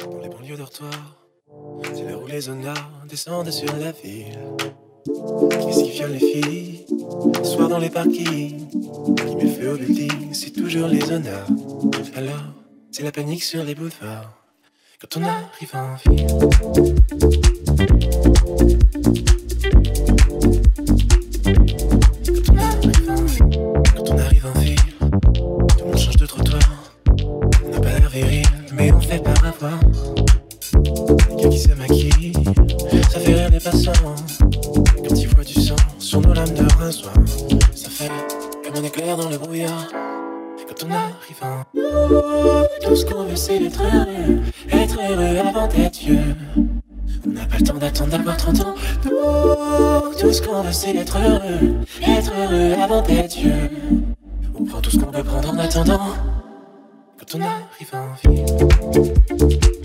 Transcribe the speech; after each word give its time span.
dans 0.00 0.18
les 0.20 0.28
banlieues 0.28 0.56
dortoirs. 0.56 1.16
C'est 1.82 2.04
là 2.04 2.16
où 2.18 2.26
les 2.26 2.48
honneurs 2.48 2.90
descendent 3.08 3.50
sur 3.50 3.74
la 3.76 3.92
ville. 3.92 4.38
Qu'est-ce 5.50 5.84
qui 5.84 5.90
viole 5.90 6.12
les 6.12 6.18
filles 6.18 6.86
Soir 7.42 7.68
dans 7.68 7.78
les 7.78 7.90
parkings. 7.90 8.68
Qui 8.68 9.36
met 9.36 9.48
feu 9.48 9.72
au 9.72 9.76
building, 9.76 10.32
c'est 10.32 10.50
toujours 10.50 10.88
les 10.88 11.10
honneurs. 11.10 11.46
Alors, 12.16 12.54
c'est 12.90 13.02
la 13.02 13.12
panique 13.12 13.42
sur 13.42 13.64
les 13.64 13.74
boulevards. 13.74 14.32
Quand 15.00 15.18
on 15.18 15.24
arrive 15.24 15.74
en 15.74 15.96
ville. 16.10 16.26
Fait 29.14 29.22
par 29.22 29.44
avoir. 29.44 29.78
Quelqu'un 31.28 31.48
qui 31.48 31.58
se 31.58 31.74
maquille, 31.74 32.32
ça 33.10 33.20
fait 33.20 33.34
rire 33.34 33.50
les 33.50 33.60
passants. 33.60 33.92
Quand 34.40 35.14
ils 35.14 35.28
voient 35.28 35.44
du 35.44 35.54
sang 35.54 35.76
sur 35.98 36.20
nos 36.20 36.32
lames 36.32 36.54
de 36.54 36.64
rinçoir, 36.78 37.14
ça 37.74 37.90
fait 37.90 38.10
comme 38.64 38.82
un 38.82 38.86
éclair 38.86 39.16
dans 39.16 39.28
le 39.28 39.38
brouillard. 39.38 39.88
Quand 40.68 40.86
on 40.86 40.90
arrive 40.90 41.40
tout 42.82 42.96
ce 42.96 43.06
qu'on 43.06 43.24
veut 43.24 43.36
c'est 43.36 43.62
être 43.62 43.82
heureux, 43.82 44.40
être 44.72 44.98
heureux 44.98 45.38
avant 45.38 45.68
d'être 45.68 45.98
vieux. 45.98 46.34
On 47.26 47.30
n'a 47.30 47.46
pas 47.46 47.58
le 47.58 47.64
temps 47.64 47.74
d'attendre 47.74 48.10
d'avoir 48.10 48.36
30 48.36 48.60
ans. 48.60 48.74
Tout, 49.02 49.10
tout 50.20 50.32
ce 50.32 50.42
qu'on 50.42 50.62
veut 50.62 50.72
c'est 50.72 50.94
être 50.96 51.18
heureux, 51.18 51.74
être 52.02 52.32
heureux 52.36 52.82
avant 52.82 53.02
d'être 53.02 53.36
vieux. 53.36 53.70
On 54.58 54.64
prend 54.64 54.80
tout 54.80 54.90
ce 54.90 54.98
qu'on 54.98 55.12
peut 55.12 55.22
prendre 55.22 55.50
en 55.52 55.58
attendant. 55.58 56.33
Quand 57.30 57.38
on 57.38 57.42
arrive 57.42 57.94
en 57.94 58.28
ville. 58.28 59.83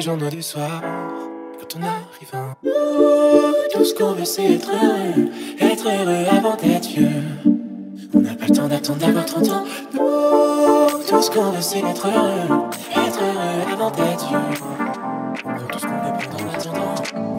Journaux 0.00 0.30
du 0.30 0.42
soir. 0.42 0.82
Quand 1.60 1.78
on 1.78 1.82
arrive 1.82 2.30
en 2.34 2.54
tout 3.72 3.84
ce 3.84 3.94
qu'on 3.94 4.12
veut 4.12 4.24
c'est 4.24 4.54
être 4.54 4.70
heureux, 4.70 5.28
être 5.60 5.86
heureux 5.88 6.24
avant 6.30 6.56
d'être 6.56 6.88
vieux. 6.88 7.08
On 8.14 8.20
n'a 8.20 8.34
pas 8.34 8.46
le 8.46 8.54
temps 8.54 8.66
d'attendre 8.66 8.98
d'avoir 8.98 9.26
30 9.26 9.48
ans. 9.50 9.64
Tout 9.92 11.22
ce 11.22 11.30
qu'on 11.30 11.50
veut 11.50 11.60
c'est 11.60 11.80
être 11.80 12.06
heureux, 12.06 12.66
être 12.96 13.20
heureux 13.20 13.72
avant 13.72 13.90
d'être 13.90 14.28
vieux. 14.28 14.89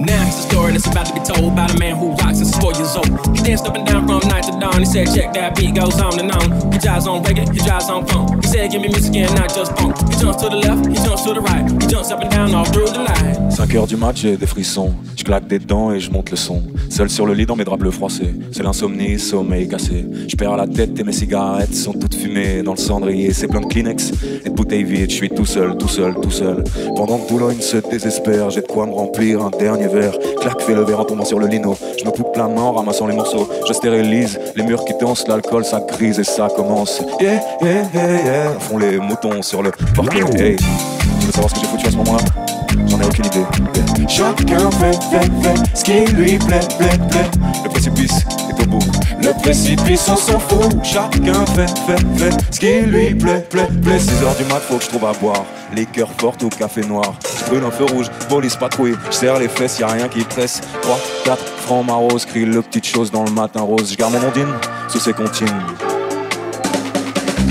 Now 0.01 0.23
here's 0.23 0.39
a 0.39 0.49
story 0.49 0.71
that's 0.71 0.87
about 0.87 1.05
to 1.07 1.13
be 1.13 1.19
told 1.19 1.55
by 1.55 1.67
the 1.67 1.77
man 1.77 1.95
who 1.95 2.11
rocks 2.15 2.39
since 2.39 2.49
he's 2.49 2.57
four 2.57 2.73
years 2.73 2.95
old. 2.95 3.11
He 3.37 3.43
danced 3.43 3.67
up 3.67 3.75
and 3.75 3.85
down 3.85 4.07
from 4.07 4.27
night 4.27 4.45
to 4.45 4.59
dawn. 4.59 4.79
He 4.79 4.85
said, 4.85 5.13
check 5.13 5.33
that 5.33 5.55
beat 5.55 5.75
goes 5.75 6.01
on 6.01 6.19
and 6.19 6.31
on. 6.31 6.71
He 6.71 6.79
drives 6.79 7.05
on 7.05 7.23
reggae, 7.23 7.45
he 7.53 7.59
drives 7.59 7.87
on 7.89 8.07
funk. 8.07 8.43
He 8.43 8.47
said, 8.49 8.71
give 8.71 8.81
me 8.81 8.87
music 8.87 9.15
and 9.15 9.35
not 9.35 9.53
just 9.53 9.77
funk. 9.77 9.95
He 10.09 10.19
jumps 10.19 10.41
to 10.41 10.49
the 10.49 10.57
left, 10.57 10.87
he 10.87 10.95
jumps 10.95 11.21
to 11.23 11.33
the 11.33 11.41
right. 11.41 11.69
He 11.81 11.87
jumps 11.87 12.09
up 12.09 12.21
and 12.21 12.31
down 12.31 12.55
all 12.55 12.65
through 12.65 12.87
the 12.87 13.03
night. 13.03 13.53
5 13.53 13.75
heures 13.75 13.87
du 13.87 13.97
match, 13.97 14.21
j'ai 14.21 14.37
des 14.37 14.47
frissons. 14.47 14.93
Je 15.15 15.23
claque 15.23 15.45
des 15.45 15.59
dents 15.59 15.91
et 15.91 15.99
je 15.99 16.09
monte 16.09 16.31
le 16.31 16.37
son. 16.37 16.63
Seul 16.89 17.09
sur 17.09 17.27
le 17.27 17.33
lit 17.33 17.45
dans 17.45 17.55
mes 17.55 17.63
draps 17.63 17.79
bleus 17.79 17.91
froissés. 17.91 18.33
C'est 18.51 18.63
l'insomnie, 18.63 19.19
sommeil 19.19 19.67
cassé. 19.67 20.05
Je 20.27 20.35
perds 20.35 20.57
la 20.57 20.65
tête 20.65 20.99
et 20.99 21.03
mes 21.03 21.11
cigarettes 21.11 21.75
sont 21.75 21.93
toutes 21.93 22.15
fumées 22.15 22.63
dans 22.63 22.73
le 22.73 22.79
cendrier. 22.79 23.33
C'est 23.33 23.47
plein 23.47 23.61
de 23.61 23.67
Kleenex 23.67 24.11
et 24.45 24.49
de 24.49 24.55
bouteilles 24.55 24.83
vides. 24.83 25.11
Je 25.11 25.15
suis 25.15 25.29
tout 25.29 25.45
seul, 25.45 25.77
tout 25.77 25.87
seul, 25.87 26.15
tout 26.15 26.31
seul. 26.31 26.63
Pendant 26.95 27.19
que 27.19 27.29
Boulogne 27.29 27.59
se 27.59 27.77
désespère, 27.77 28.49
j'ai 28.49 28.61
de 28.61 28.67
quoi 28.67 28.87
me 28.87 28.93
remplir 28.93 29.41
un 29.43 29.51
dernier 29.51 29.87
verre. 29.91 30.13
Clac, 30.39 30.61
fais 30.61 30.73
le 30.73 30.83
verre 30.83 30.99
en 30.99 31.05
tombant 31.05 31.25
sur 31.25 31.39
le 31.39 31.47
lino. 31.47 31.77
Je 31.99 32.05
me 32.05 32.11
coupe 32.11 32.35
la 32.35 32.47
main 32.47 32.61
en 32.61 32.71
ramassant 32.73 33.07
les 33.07 33.15
morceaux. 33.15 33.47
Je 33.67 33.73
stérilise 33.73 34.39
les 34.55 34.63
murs 34.63 34.85
qui 34.85 34.93
dansent, 34.99 35.27
l'alcool 35.27 35.65
ça 35.65 35.79
grise 35.79 36.19
et 36.19 36.23
ça 36.23 36.47
commence. 36.55 37.01
Yeah, 37.19 37.41
yeah, 37.61 37.83
yeah, 37.93 38.25
yeah. 38.25 38.51
Font 38.59 38.77
les 38.77 38.97
moutons 38.97 39.41
sur 39.41 39.61
le 39.61 39.71
parking. 39.95 40.39
Hey. 40.39 40.55
Tu 40.55 41.25
veux 41.27 41.31
savoir 41.31 41.49
ce 41.49 41.55
que 41.55 41.61
j'ai 41.61 41.67
foutu 41.67 41.87
à 41.87 41.91
ce 41.91 41.97
moment-là? 41.97 42.23
J'en 42.87 42.99
ai 42.99 43.05
aucune 43.05 43.25
idée. 43.25 43.45
Chacun 44.07 44.71
fait, 44.71 45.03
fait, 45.11 45.29
fait 45.41 45.75
ce 45.75 45.83
qui 45.83 46.13
lui 46.13 46.37
plaît, 46.37 46.59
plaît, 46.77 46.97
plaît. 47.09 47.29
Le 47.63 47.69
précipice 47.69 48.25
est 48.49 48.63
au 48.63 48.65
bout. 48.67 48.79
Le 49.23 49.39
précipice, 49.41 50.09
on 50.09 50.15
s'en 50.15 50.39
fout. 50.39 50.83
Chacun 50.83 51.45
fait, 51.47 51.69
fait, 51.85 52.05
fait 52.17 52.37
ce 52.49 52.59
qui 52.59 52.81
lui 52.81 53.13
plaît, 53.13 53.45
plaît, 53.49 53.67
plaît. 53.83 53.99
6 53.99 54.23
heures 54.23 54.35
du 54.35 54.43
mat, 54.45 54.59
faut 54.61 54.77
que 54.77 54.83
je 54.83 54.89
trouve 54.89 55.05
à 55.05 55.13
boire. 55.13 55.45
Les 55.75 55.85
cœurs 55.85 56.11
fortes 56.17 56.43
au 56.43 56.49
café 56.49 56.81
noir. 56.81 57.13
Je 57.39 57.45
brûle 57.49 57.63
un 57.63 57.71
feu 57.71 57.85
rouge, 57.85 58.07
police 58.29 58.55
patrouille. 58.55 58.95
Je 59.09 59.15
serre 59.15 59.39
les 59.39 59.47
fesses, 59.47 59.79
y 59.79 59.83
a 59.83 59.87
rien 59.87 60.07
qui 60.07 60.23
presse. 60.23 60.61
3, 60.81 60.99
4, 61.25 61.43
francs 61.65 61.85
marose, 61.85 62.25
crie 62.25 62.45
le 62.45 62.61
petite 62.61 62.87
chose 62.87 63.11
dans 63.11 63.23
le 63.23 63.31
matin 63.31 63.61
rose. 63.61 63.91
Je 63.91 63.97
garde 63.97 64.13
mon 64.13 64.27
ondine 64.27 64.53
sous 64.89 64.99
ses 64.99 65.13
comptines. 65.13 65.47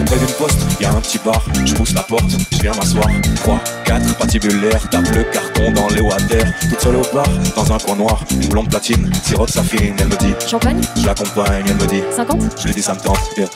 Près 0.06 0.19
d'une 0.19 0.34
poste, 0.38 0.59
y 0.80 0.84
a 0.84 0.91
un 0.91 1.00
petit 1.00 1.19
bar, 1.25 1.41
je 1.64 1.75
pousse 1.75 1.94
la 1.94 2.03
porte, 2.03 2.30
je 2.50 2.59
viens 2.59 2.72
m'asseoir. 2.75 3.06
3, 3.36 3.59
4, 3.91 4.19
patibulaire, 4.19 4.89
tape 4.89 5.09
le 5.17 5.25
carton 5.25 5.73
dans 5.73 5.89
les 5.89 6.01
water. 6.01 6.45
Toute 6.61 6.81
seule 6.81 6.95
au 6.95 7.03
bar, 7.12 7.27
dans 7.56 7.73
un 7.73 7.78
coin 7.78 7.97
noir, 7.97 8.25
une 8.31 8.47
blonde 8.47 8.71
platine, 8.71 9.11
sirote 9.25 9.51
sa 9.51 9.65
fine, 9.65 9.97
elle 9.99 10.06
me 10.06 10.17
dit, 10.17 10.33
Champagne 10.49 10.81
je 10.97 11.06
l'accompagne, 11.06 11.65
elle 11.67 11.75
me 11.75 11.87
dit, 11.89 12.01
50 12.15 12.41
je 12.56 12.67
lui 12.69 12.75
dis 12.75 12.83
ça 12.83 12.95
me 12.95 13.01
tente. 13.01 13.19
yeah. 13.37 13.49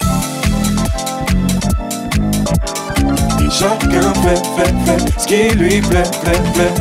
Et 3.41 3.49
chacun 3.49 4.13
fait, 4.25 4.43
fait, 4.57 4.75
fait 4.85 5.21
ce 5.21 5.27
qui 5.29 5.57
lui 5.57 5.81
plaît, 5.81 6.03
plaît, 6.25 6.43
plaît. 6.53 6.75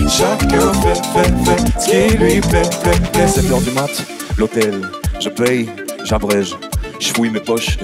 Et 0.00 0.08
chacun 0.08 0.72
fait, 0.82 1.00
fait, 1.14 1.32
fait 1.44 1.80
ce 1.80 1.86
qui 1.86 2.16
lui 2.16 2.40
plaît, 2.40 2.62
plaît, 2.82 3.00
plaît. 3.12 3.28
7 3.28 3.52
heures 3.52 3.60
du 3.60 3.70
mat, 3.70 4.04
l'hôtel, 4.36 4.80
je 5.20 5.28
paye, 5.28 5.70
j'abrège, 6.02 6.56
je 6.98 7.06
fouille 7.12 7.30
mes 7.30 7.38
poches. 7.38 7.78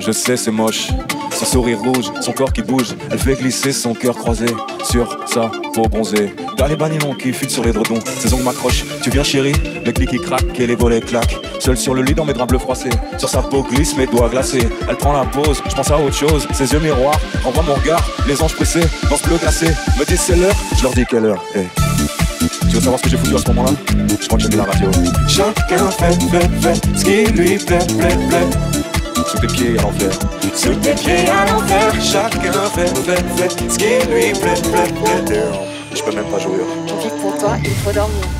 Je 0.00 0.10
sais, 0.10 0.38
c'est 0.38 0.50
moche. 0.50 0.88
Son 1.40 1.46
sourire 1.46 1.78
rouge, 1.78 2.12
son 2.20 2.32
corps 2.32 2.52
qui 2.52 2.60
bouge. 2.60 2.94
Elle 3.10 3.18
fait 3.18 3.34
glisser 3.34 3.72
son 3.72 3.94
cœur 3.94 4.14
croisé 4.14 4.44
sur 4.84 5.16
sa 5.26 5.50
peau 5.72 5.88
bronzée. 5.88 6.34
T'as 6.58 6.68
les 6.68 6.76
banilons 6.76 7.14
qui 7.14 7.32
fuient 7.32 7.48
sur 7.48 7.64
les 7.64 7.72
dredons. 7.72 7.98
Ses 8.04 8.34
ongles 8.34 8.42
m'accrochent. 8.42 8.84
Tu 9.02 9.08
viens, 9.08 9.22
chérie 9.22 9.54
Le 9.86 9.90
clic 9.90 10.10
qui 10.10 10.18
craque 10.18 10.60
et 10.60 10.66
les 10.66 10.76
volets 10.76 11.00
claquent. 11.00 11.38
Seul 11.58 11.78
sur 11.78 11.94
le 11.94 12.02
lit 12.02 12.12
dans 12.12 12.26
mes 12.26 12.34
draps 12.34 12.50
bleus 12.50 12.58
froissés. 12.58 12.90
Sur 13.16 13.30
sa 13.30 13.40
peau 13.40 13.62
glisse 13.62 13.96
mes 13.96 14.06
doigts 14.06 14.28
glacés. 14.28 14.68
Elle 14.86 14.96
prend 14.96 15.14
la 15.14 15.24
pause, 15.24 15.62
je 15.66 15.74
pense 15.74 15.90
à 15.90 15.98
autre 15.98 16.14
chose. 16.14 16.46
Ses 16.52 16.74
yeux 16.74 16.80
miroirs, 16.80 17.18
renvoie 17.42 17.62
mon 17.62 17.72
regard. 17.72 18.06
Les 18.28 18.42
anges 18.42 18.54
pressés, 18.54 18.86
dans 19.08 19.16
ce 19.16 19.26
bleu 19.26 19.38
glacé. 19.38 19.68
Me 19.98 20.04
disent 20.04 20.20
c'est 20.20 20.36
l'heure, 20.36 20.56
je 20.76 20.82
leur 20.82 20.92
dis 20.92 21.06
quelle 21.08 21.24
heure. 21.24 21.42
Tu 21.54 22.76
veux 22.76 22.80
savoir 22.82 22.98
ce 22.98 23.04
que 23.04 23.08
j'ai 23.08 23.16
foutu 23.16 23.34
à 23.34 23.38
ce 23.38 23.48
moment-là? 23.48 23.72
Je 24.20 24.26
crois 24.26 24.36
que 24.36 24.42
j'ai 24.42 24.50
mis 24.50 24.56
la 24.56 24.64
radio. 24.64 24.90
Chacun 25.26 25.90
fait, 25.90 26.20
fait, 26.30 26.50
fait 26.60 26.98
ce 26.98 27.02
qui 27.02 27.32
lui 27.32 27.56
plaît, 27.56 27.78
plaît, 27.98 28.18
plaît. 28.28 28.79
Sous 29.26 29.38
tes 29.38 29.46
pieds 29.46 29.78
à 29.78 29.82
l'enfer. 29.82 30.10
Sous 30.54 30.74
tes 30.74 30.94
pieds 30.94 31.28
à 31.28 31.50
l'enfer. 31.50 31.92
Chacun 32.00 32.52
fait, 32.74 32.88
fait, 32.98 33.24
fait 33.36 33.70
ce 33.70 33.78
qui 33.78 33.84
lui 34.10 34.32
plaît, 34.32 34.54
plaît, 34.62 35.22
plaît. 35.24 35.42
Je 35.94 36.02
peux 36.02 36.12
même 36.14 36.26
pas 36.26 36.38
jouer. 36.38 36.58
Pour 37.20 37.36
toi, 37.38 37.56
il 37.62 37.70
faut 37.70 37.92
dormir. 37.92 38.39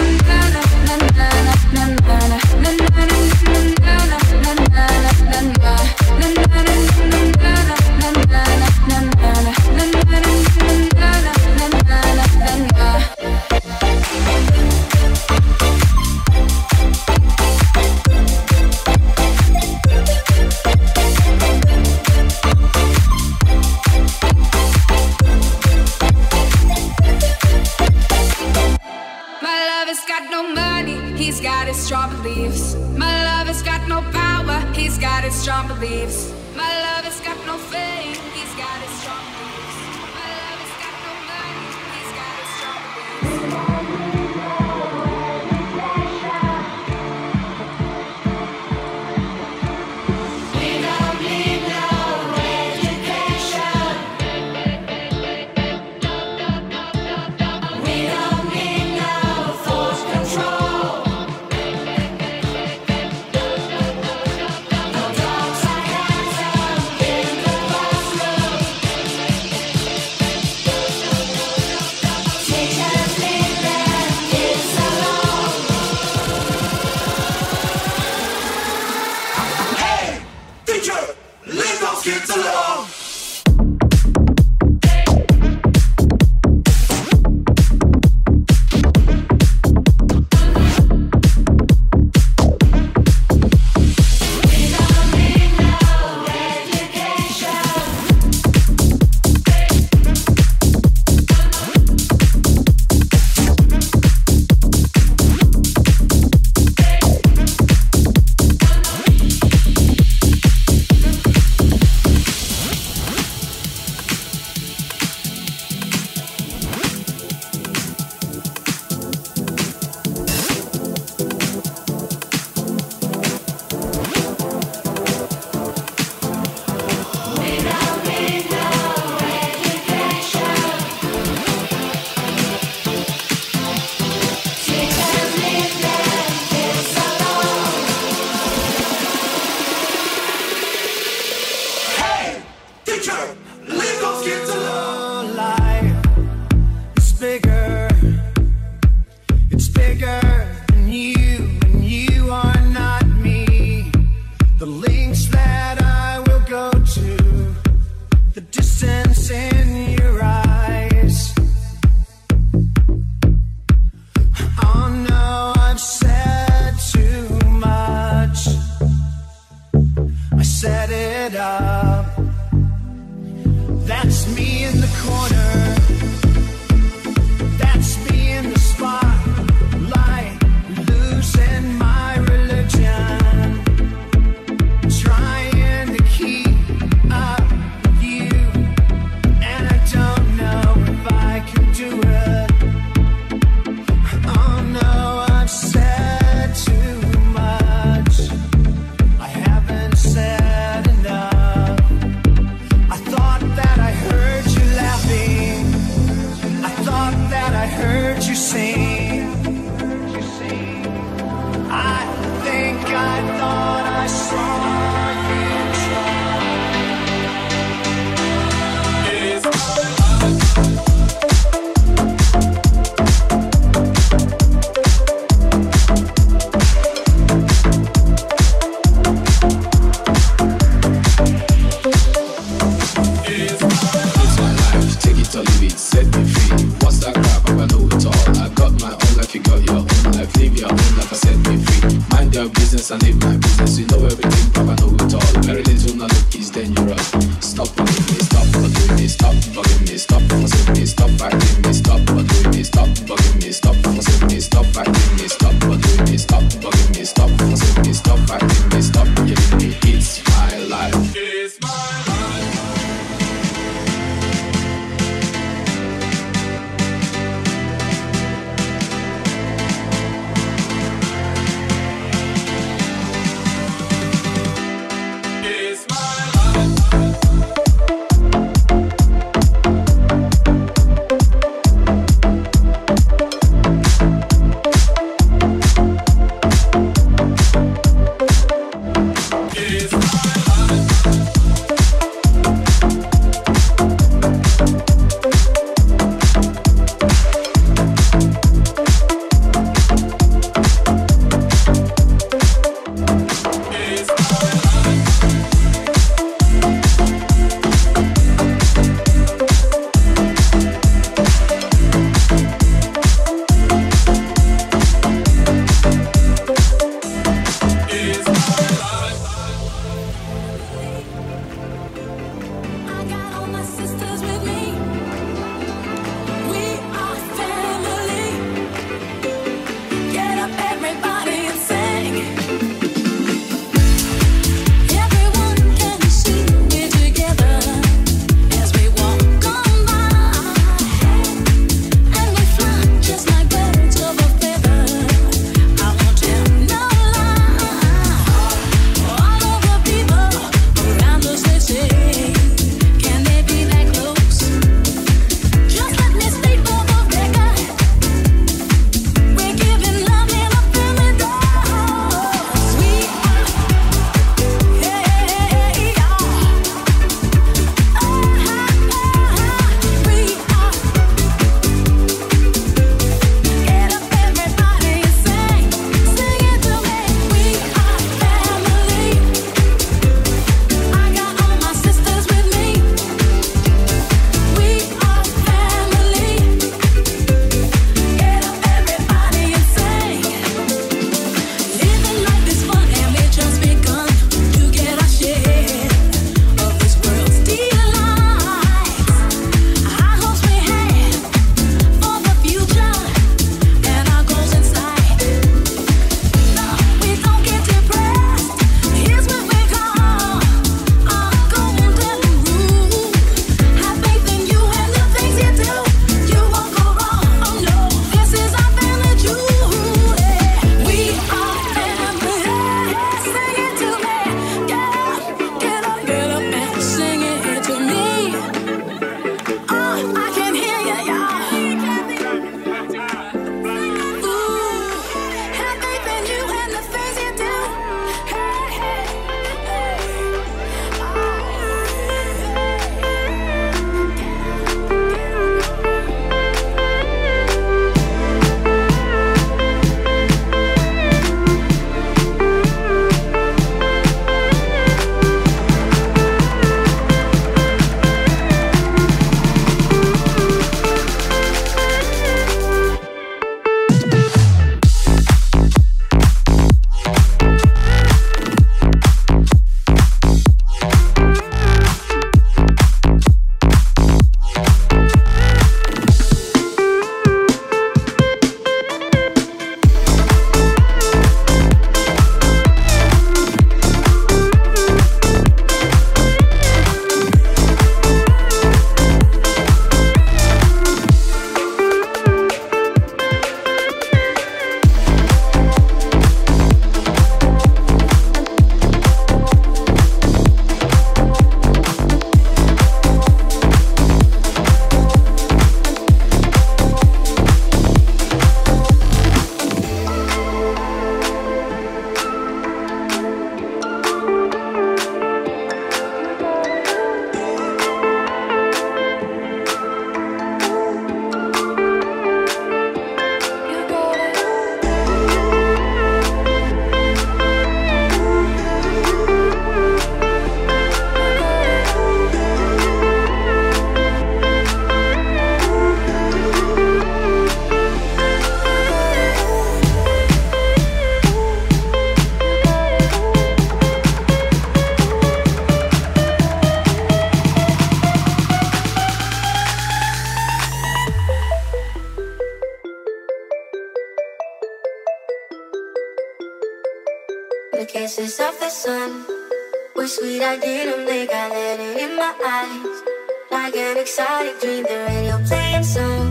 exotic 563.98 564.60
dream, 564.60 564.84
the 564.84 564.98
radio 565.08 565.38
playing 565.48 565.84
songs 565.84 566.25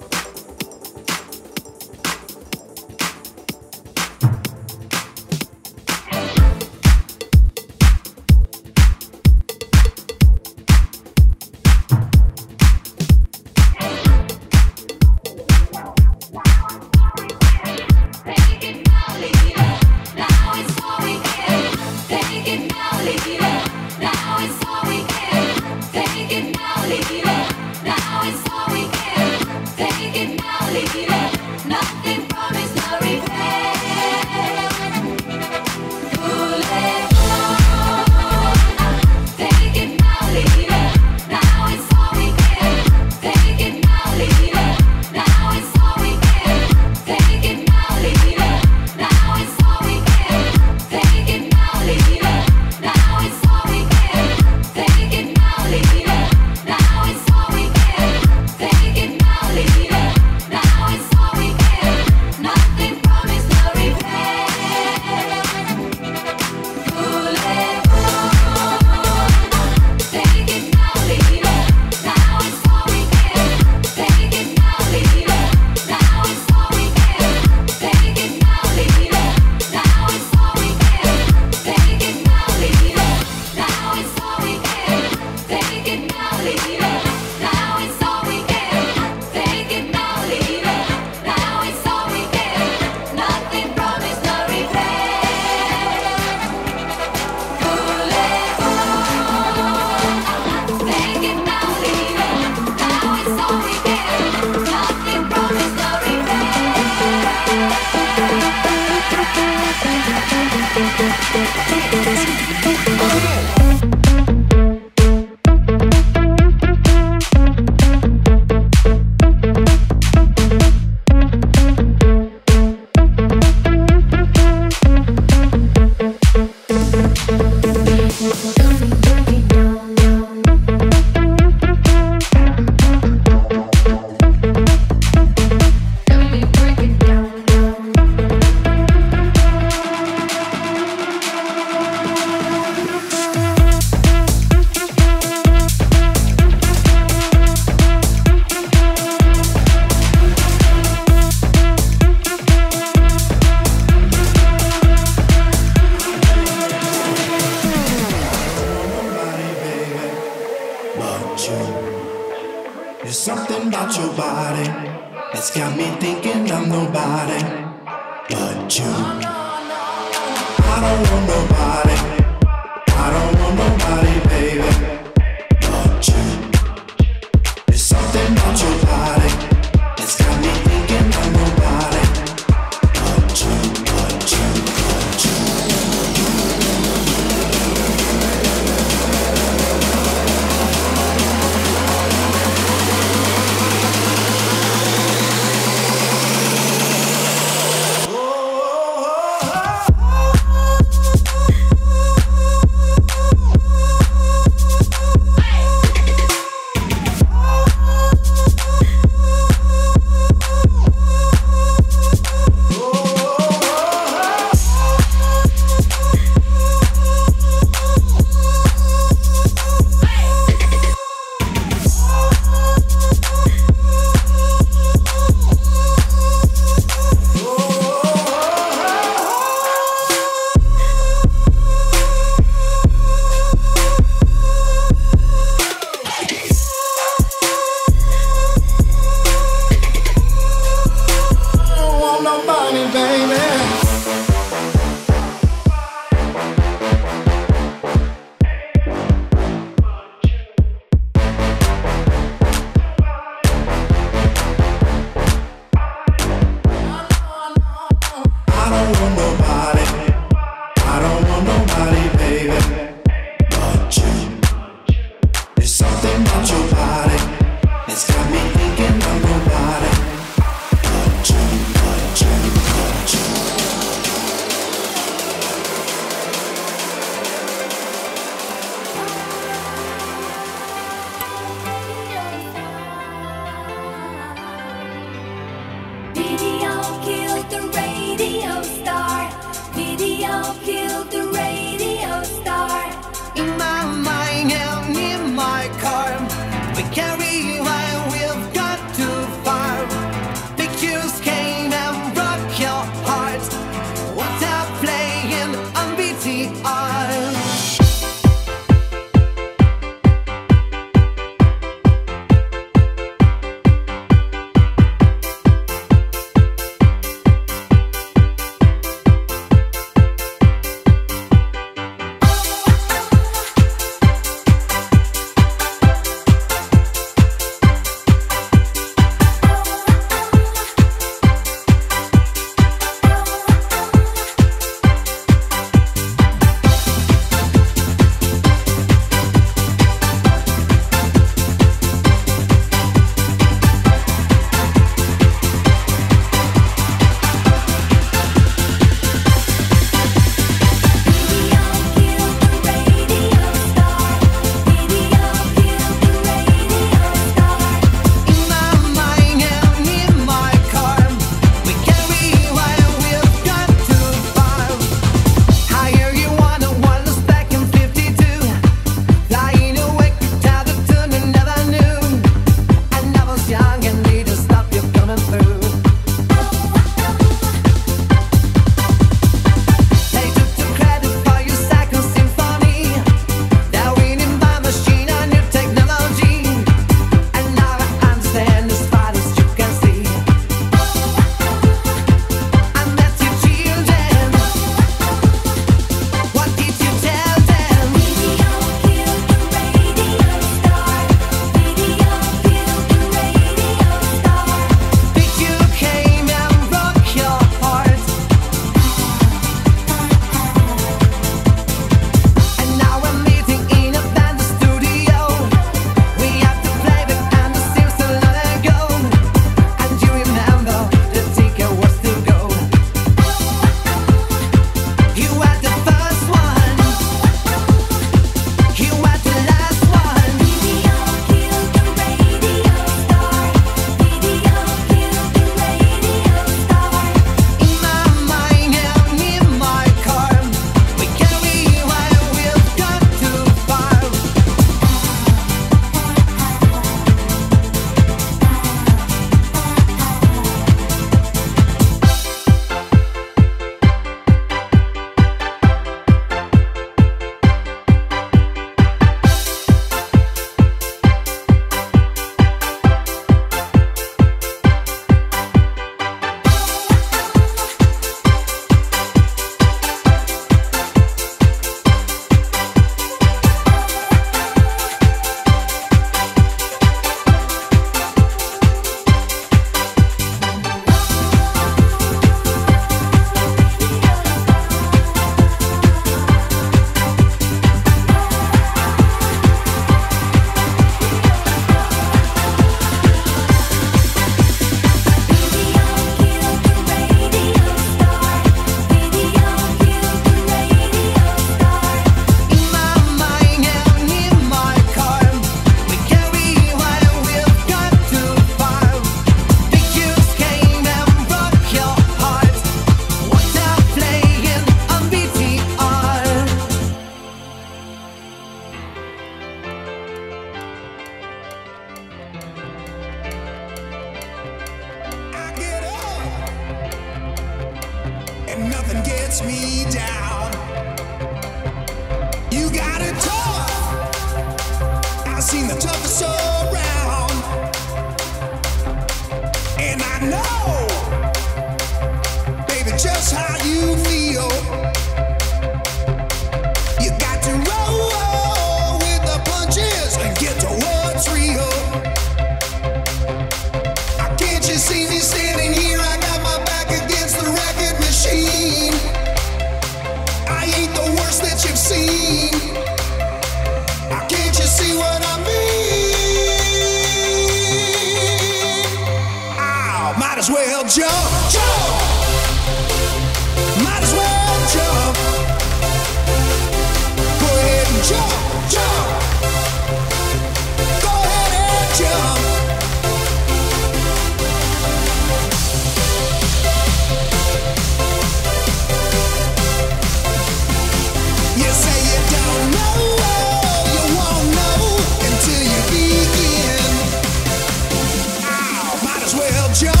well, 599.41 599.67
just. 599.73 600.00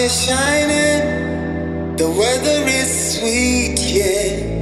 is 0.00 0.26
shining, 0.26 1.96
the 1.96 2.08
weather 2.08 2.64
is 2.66 3.18
sweet, 3.18 3.78
yeah. 3.78 4.60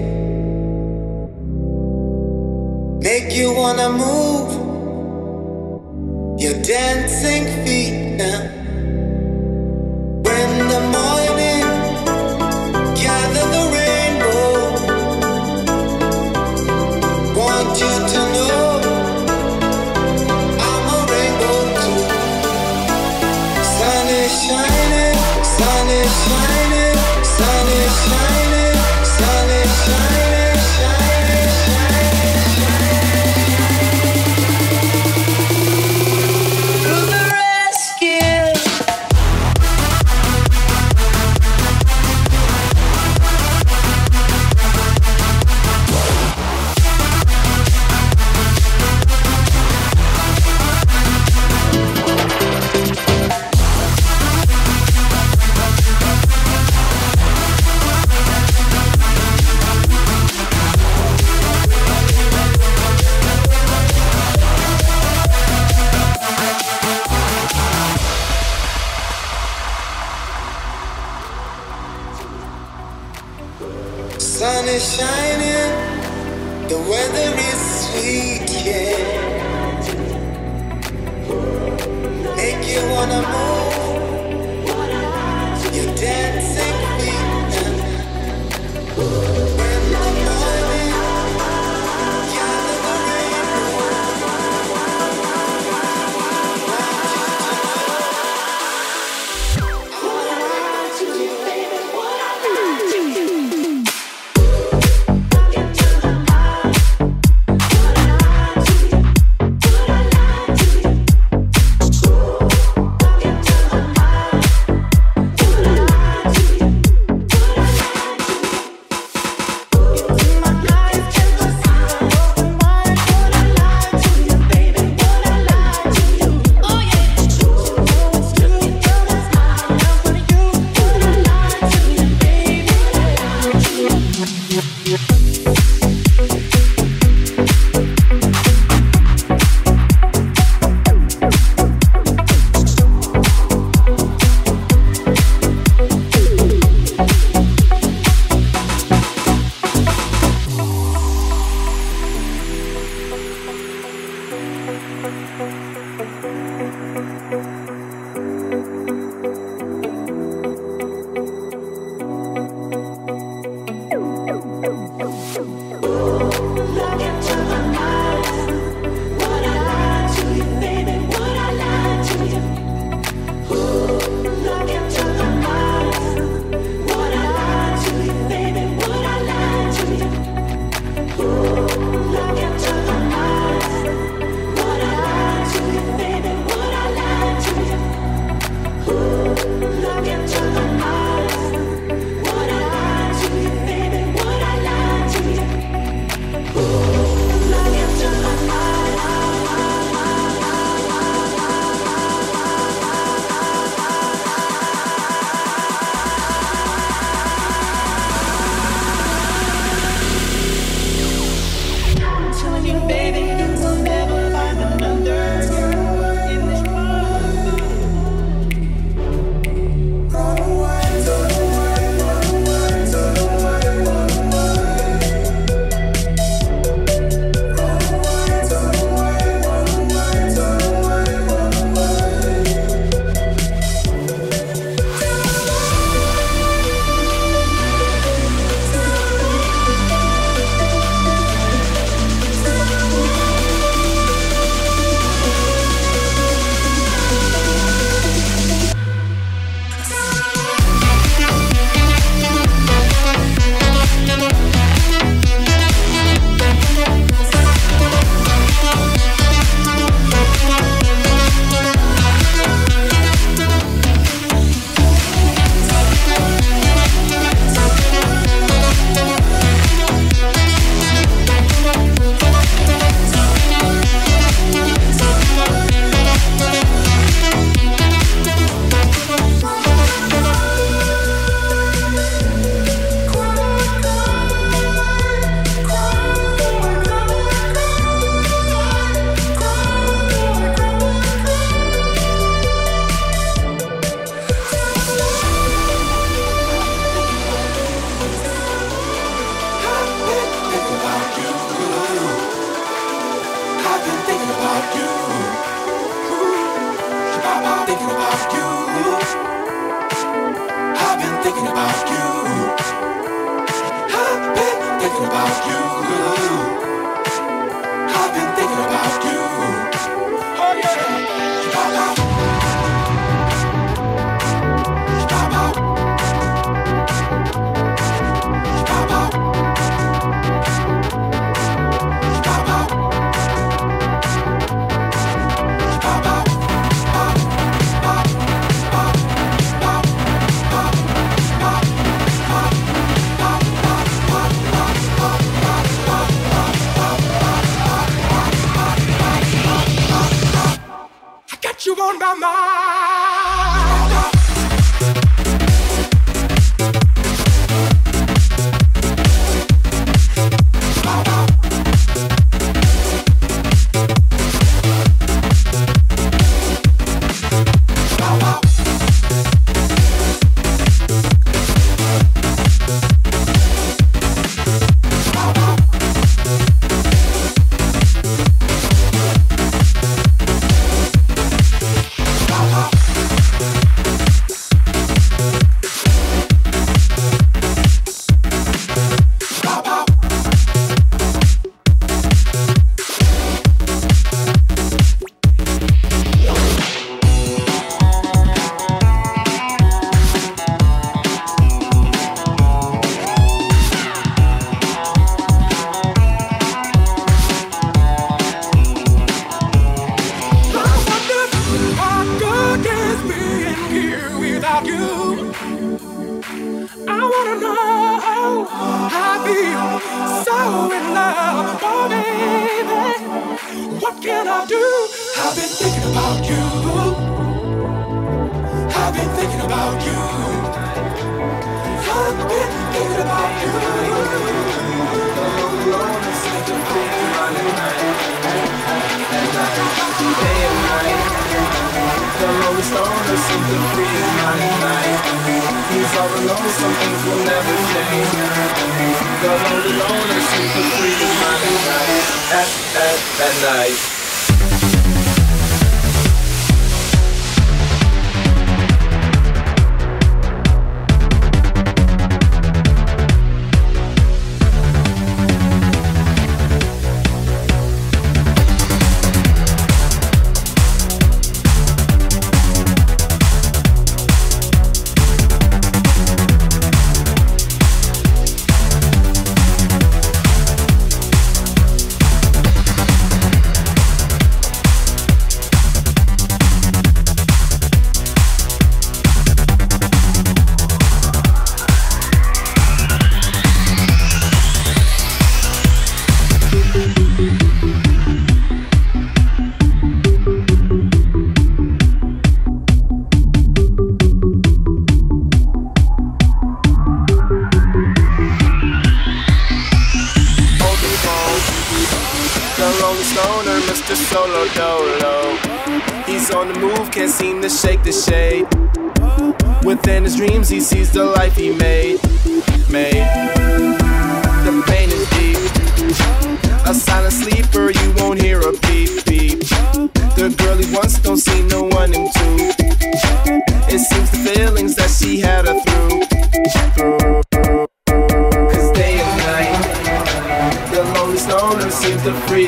Make 3.00 3.32
you 3.32 3.54
wanna 3.54 3.90
move 3.90 4.80
your 6.40 6.60
dancing 6.62 7.44
feet. 7.64 8.07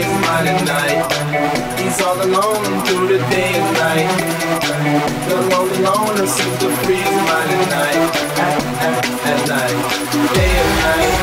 his 0.01 0.17
mind 0.25 0.49
at 0.49 0.61
night. 0.65 1.05
He's 1.79 2.01
all 2.01 2.17
alone 2.17 2.65
through 2.87 3.09
the 3.13 3.21
day 3.29 3.53
and 3.53 3.71
night. 3.77 4.09
The 5.29 5.37
lonely 5.53 5.81
loner 5.85 6.27
seems 6.27 6.57
to 6.65 6.69
free 6.83 7.03
his 7.05 7.21
mind 7.29 7.51
at 7.53 7.65
night. 7.69 8.03
At, 8.41 8.57
at, 8.87 8.97
at 9.31 9.41
night, 9.49 9.77
day 10.37 10.53
and 10.65 10.73
night. 10.85 11.15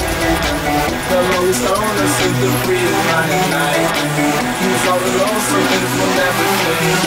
The 1.09 1.19
lonely 1.31 1.57
loner 1.65 2.09
seems 2.17 2.37
to 2.43 2.49
free 2.65 2.83
his 2.85 2.99
mind 3.09 3.31
at 3.33 3.47
night. 3.49 3.89
He's 4.61 4.83
all 4.85 5.01
alone, 5.01 5.39
so 5.49 5.57
things 5.69 5.91
will 5.97 6.13
never 6.21 6.45
change. 6.61 7.03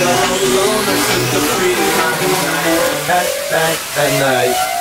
The 0.00 0.08
lonely 0.24 0.50
loner 0.56 0.98
seems 1.08 1.28
to 1.34 1.40
free 1.52 1.74
his 1.76 1.92
mind 2.00 2.20
at 2.24 2.36
night. 2.48 2.80
At, 3.18 3.28
at, 3.52 3.76
at 4.00 4.12
night. 4.20 4.73